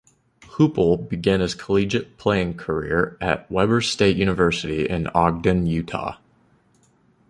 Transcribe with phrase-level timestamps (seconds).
[0.57, 6.17] Heupel began his collegiate playing career at Weber State University in Ogden, Utah.